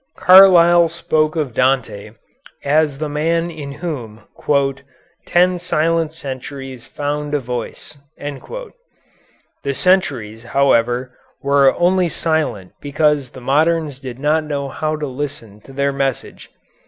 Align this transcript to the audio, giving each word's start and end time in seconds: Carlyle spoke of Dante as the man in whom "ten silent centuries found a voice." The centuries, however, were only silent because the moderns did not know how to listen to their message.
Carlyle 0.17 0.89
spoke 0.89 1.35
of 1.35 1.53
Dante 1.53 2.13
as 2.63 2.97
the 2.97 3.07
man 3.07 3.51
in 3.51 3.71
whom 3.71 4.21
"ten 5.27 5.59
silent 5.59 6.11
centuries 6.11 6.87
found 6.87 7.35
a 7.35 7.39
voice." 7.39 7.99
The 8.17 9.73
centuries, 9.75 10.43
however, 10.43 11.15
were 11.43 11.75
only 11.75 12.09
silent 12.09 12.71
because 12.81 13.29
the 13.29 13.41
moderns 13.41 13.99
did 13.99 14.17
not 14.17 14.43
know 14.43 14.69
how 14.69 14.95
to 14.95 15.05
listen 15.05 15.61
to 15.65 15.71
their 15.71 15.93
message. 15.93 16.49